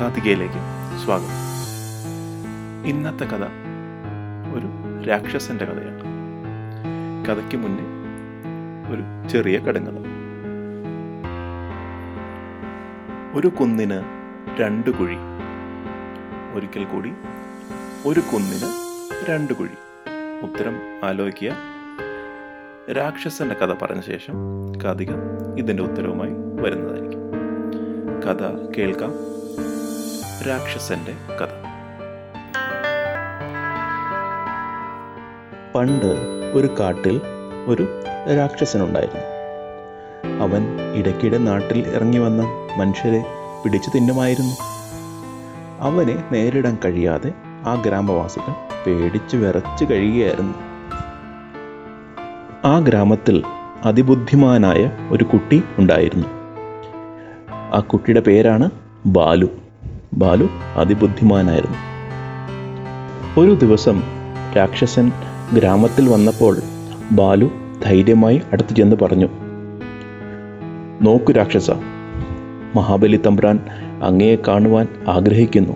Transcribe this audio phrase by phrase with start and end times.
[0.00, 0.54] കാതികയിലേക്ക്
[1.04, 1.44] സ്വാഗതം.
[2.86, 3.44] ഇന്നത്തെ കഥ
[4.56, 4.68] ഒരു
[5.08, 6.00] രാക്ഷസന്റെ കഥയാണ്.
[7.26, 7.84] കഥയ്ക്ക് മുന്നേ
[8.94, 9.90] ഒരു ചെറിയ കടങ്കഥ.
[13.38, 14.04] ഒരു കുന്നിന്
[14.60, 15.16] രണ്ട് കുഴി.
[16.54, 17.12] ഒരിക്കൽ കൂടി
[18.06, 18.74] ഒരു കുന്നിന്
[19.30, 19.74] രണ്ട് കുഴി.
[20.42, 21.56] ഉത്തരം ആലോചിക്കുക.
[22.92, 24.34] രാക്ഷസന്റെ കഥ പറഞ്ഞ ശേഷം
[24.84, 25.10] കാതിക
[25.58, 26.32] ഇതിന്റെ ഉത്തരവുമായി
[26.62, 27.20] വരുന്നതായിരിക്കും.
[28.22, 29.34] കഥ കേൾക്കാം.
[30.48, 31.48] രാക്ഷസന്റെ കഥ.
[35.74, 36.06] പണ്ട്
[36.52, 37.20] ഒരു കാട്ടിൽ
[37.66, 38.00] ഒരു
[38.36, 39.22] രാക്ഷസനുണ്ടായിരുന്നു.
[40.42, 42.42] അവൻ ഇടയ്ക്കിടെ നാട്ടിൽ ഇറങ്ങി വന്ന
[42.78, 43.24] മനുഷ്യരെ
[43.64, 44.54] പിടിച്ചു തിന്നുമായിരുന്നു.
[45.80, 48.52] അവനെ നേരിടാൻ കഴിയാതെ ആ ഗ്രാമവാസികൾ
[48.86, 50.54] പേടിച്ചു വിറച്ചു കഴിയുകയായിരുന്നു.
[52.64, 53.42] ആ ഗ്രാമത്തിൽ
[53.84, 56.26] അതിബുദ്ധിമാനായ ഒരു കുട്ടി ഉണ്ടായിരുന്നു.
[57.54, 58.70] ആ കുട്ടിയുടെ പേരാണ്
[59.06, 59.63] ബാലു.
[60.18, 61.76] ബാലു അതിബുദ്ധിമാനായിരുന്നു.
[63.40, 64.02] ഒരു ദിവസം
[64.56, 65.12] രാക്ഷസൻ
[65.54, 66.56] ഗ്രാമത്തിൽ വന്നപ്പോൾ
[67.12, 67.50] ബാലു
[67.86, 69.28] ധൈര്യമായി അടുത്തു ചെന്ന് പറഞ്ഞു
[71.02, 71.70] നോക്കു രാക്ഷസ
[72.76, 73.60] മഹാബലി തമ്പ്രാൻ
[74.02, 75.72] അങ്ങയെ കാണുവാൻ ആഗ്രഹിക്കുന്നു.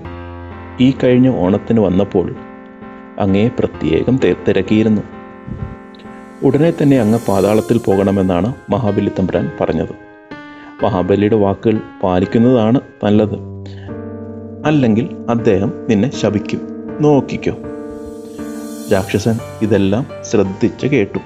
[0.81, 2.34] ഈ കഴിഞ്ഞ ഓണത്തിന് വന്നപ്പോൾ
[3.19, 5.03] അങ്ങയെ പ്രത്യേകം തിരക്കിയിരുന്നു.
[6.42, 9.94] ഉടനെ തന്നെ അങ്ങ് പാതാളത്തിൽ പോകണമെന്നാണ് മഹാബലി തമ്പ്രാൻ പറഞ്ഞത്.
[10.84, 13.58] മഹാബലിയുടെ വാക്കുകൾ പാലിക്കുന്നതാണ് നല്ലത്.
[14.69, 16.61] അല്ലെങ്കിൽ അദ്ദേഹം നിന്നെ ശപിക്കും.
[17.00, 17.52] നോക്കിക്കോ.
[18.92, 21.19] രാക്ഷസൻ ഇതെല്ലാം ശ്രദ്ധിച്ച് കേട്ടു.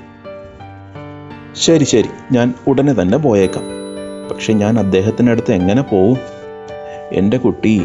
[1.54, 2.08] ശരി ശരി.
[2.32, 3.62] ഞാൻ ഉടനെ തന്നെ പോയേക്കാം.
[4.30, 6.16] പക്ഷെ ഞാൻ അദ്ദേഹത്തിനടുത്ത് എങ്ങനെ പോവും?
[7.12, 7.82] എന്റെ കുട്ടി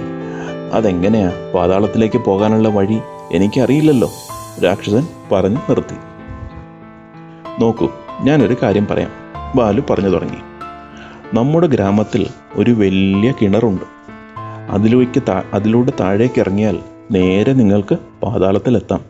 [0.73, 1.31] അതെങ്ങനെയാ?
[1.55, 2.99] പാതാളത്തിലേക്ക് പോകാനുള്ള വഴി
[3.31, 4.11] എനിക്കറിയില്ലല്ലോ.
[4.66, 5.95] രാക്ഷസൻ പറഞ്ഞു നിർത്തി.
[7.61, 7.89] നോക്കൂ
[8.21, 9.11] ഞാനൊരു കാര്യം പറയാം.
[9.55, 10.39] ബാലു പറഞ്ഞു തുടങ്ങി.
[11.33, 13.97] നമ്മുടെ ഗ്രാമത്തിൽ ഒരു വലിയ കിണറുണ്ട്.
[14.70, 16.80] അതിലേക്ക് താ അതിലൂടെ താഴേക്ക് ഇറങ്ങിയാൽ
[17.12, 19.02] നേരെ നിങ്ങൾക്ക് പാതാളത്തിലെത്താം.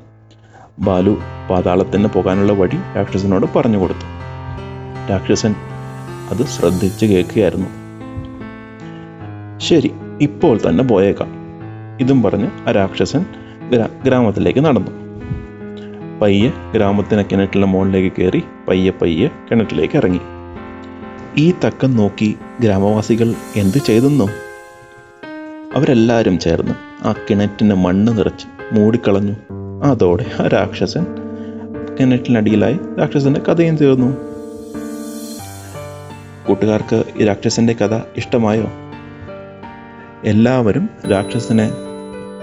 [0.80, 1.18] ബാലു
[1.50, 4.08] പാതാളത്തിന് പോകാനുള്ള വഴി രാക്ഷസനോട് പറഞ്ഞു കൊടുത്തു.
[5.10, 5.56] രാക്ഷസൻ
[6.30, 7.68] അത് ശ്രദ്ധിച്ച് കേൾക്കുകയായിരുന്നു.
[9.58, 9.92] ശരി
[10.22, 11.28] ഇപ്പോൾ തന്നെ പോയേക്കാം.
[12.00, 13.26] ഇതും പറഞ്ഞ് ആ രാക്ഷസൻ
[13.70, 14.92] ഗ്രാ ഗ്രാമത്തിലേക്ക് നടന്നു.
[16.22, 20.20] പയ്യെ ഗ്രാമത്തിന് കിണറ്റിലെ മുകളിലേക്ക് കയറി പയ്യെ പയ്യെ കിണറ്റിലേക്ക് ഇറങ്ങി.
[21.38, 24.28] ഈ തക്കം നോക്കി ഗ്രാമവാസികൾ എന്ത് ചെയ്തെന്നോ
[25.78, 26.74] അവരെല്ലാവരും ചേർന്ന്
[27.08, 29.34] ആ കിണറ്റിന് മണ്ണ് നിറച്ച് മൂടിക്കളഞ്ഞു.
[29.84, 31.06] അതോടെ ആ രാക്ഷസൻ
[32.00, 34.18] കിണറ്റിനടിയിലായി രാക്ഷസന്റെ കഥയും തീർന്നു.
[36.48, 38.64] കൂട്ടുകാർക്ക് ഈ രാക്ഷസന്റെ കഥ ഇഷ്ടമായോ?
[40.26, 41.72] എല്ലാവരും രാക്ഷസനെ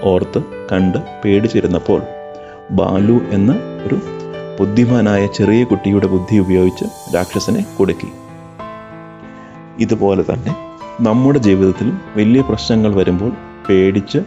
[0.03, 0.43] ഓർത്ത്
[0.73, 2.03] കണ്ട് പേടിച്ചിരുന്നപ്പോൾ
[2.71, 3.57] ബാലു എന്ന
[3.87, 3.95] ഒരു
[4.61, 6.85] ബുദ്ധിമാനായ ചെറിയ കുട്ടിയുടെ ബുദ്ധി ഉപയോഗിച്ച്
[7.15, 8.07] രാക്ഷസനെ കൊടുക്കി.
[9.79, 10.64] ഇതുപോലെ തന്നെ
[11.01, 13.33] നമ്മുടെ ജീവിതത്തിലും വലിയ പ്രശ്നങ്ങൾ വരുമ്പോൾ
[13.69, 14.19] പേടിച്ച്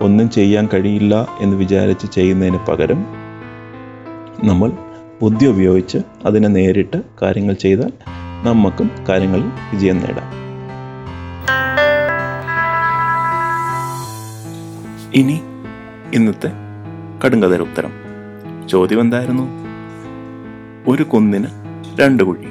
[0.00, 3.06] ഒന്നും ചെയ്യാൻ കഴിയില്ല എന്ന് വിചാരിച്ച് ചെയ്യുന്നതിന് പകരം
[4.44, 4.72] നമ്മൾ
[5.22, 7.92] ബുദ്ധി ഉപയോഗിച്ച് അതിനെ നേരിട്ട് കാര്യങ്ങൾ ചെയ്താൽ
[8.42, 10.32] നമുക്കും കാര്യങ്ങളിൽ വിജയം നേടാം.
[15.14, 15.40] ഇനി
[16.14, 16.52] ഇന്നത്തെ
[17.24, 17.92] കടുങ്കഥ ഉത്തരം.
[18.68, 19.48] ചോദ്യം എന്തായിരുന്നു?
[20.90, 21.46] ഒരു കുന്നിന്
[22.00, 22.46] രണ്ട് കുഴി.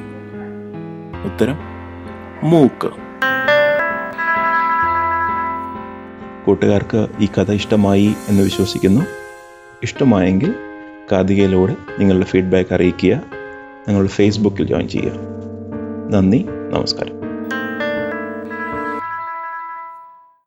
[1.26, 1.58] ഉത്തരം
[2.44, 3.03] മൂക്ക്.
[6.46, 9.02] കൂട്ടുകാർക്ക് ഈ കഥ ഇഷ്ടമായി എന്ന് വിശ്വസിക്കുന്നു.
[9.84, 10.54] ഇഷ്ടമായെങ്കിൽ
[11.12, 13.22] കാതികയിലൂടെ നിങ്ങളുടെ ഫീഡ്ബാക്ക് അറിയിക്കുക.
[13.90, 15.12] ഞങ്ങളുടെ ഫേസ്ബുക്കിൽ ജോയിൻ ചെയ്യുക.
[16.10, 17.23] നന്ദി നമസ്കാരം.